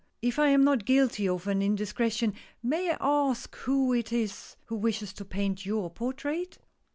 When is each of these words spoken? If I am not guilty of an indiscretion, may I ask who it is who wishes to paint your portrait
If 0.23 0.39
I 0.39 0.47
am 0.47 0.63
not 0.63 0.83
guilty 0.85 1.27
of 1.29 1.45
an 1.45 1.61
indiscretion, 1.61 2.33
may 2.63 2.89
I 2.89 2.97
ask 2.99 3.55
who 3.55 3.93
it 3.93 4.11
is 4.11 4.55
who 4.65 4.75
wishes 4.77 5.13
to 5.13 5.23
paint 5.25 5.63
your 5.63 5.91
portrait 5.91 6.57